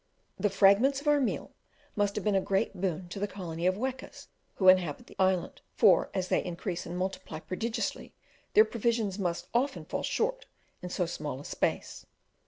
The 0.39 0.49
fragments 0.49 0.99
of 0.99 1.07
our 1.07 1.19
meal 1.19 1.51
must 1.95 2.15
have 2.15 2.23
been 2.23 2.33
a 2.33 2.41
great 2.41 2.81
boon 2.81 3.07
to 3.09 3.19
the 3.19 3.27
colony 3.27 3.67
of 3.67 3.77
wekas 3.77 4.29
who 4.55 4.67
inhabit 4.67 5.05
the 5.05 5.15
island, 5.19 5.61
for 5.75 6.09
as 6.15 6.27
they 6.29 6.43
increase 6.43 6.87
and 6.87 6.97
multiply 6.97 7.39
prodigiously 7.39 8.11
their 8.55 8.65
provisions 8.65 9.19
must 9.19 9.45
often 9.53 9.85
fall 9.85 10.01
short 10.01 10.47
in 10.81 10.89
so 10.89 11.05
small 11.05 11.39
a 11.39 11.45
space. 11.45 12.07